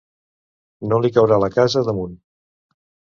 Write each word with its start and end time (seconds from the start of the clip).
No 0.91 0.97
li 1.03 1.11
caurà 1.17 1.37
la 1.43 1.49
casa 1.57 1.83
damunt! 1.91 2.17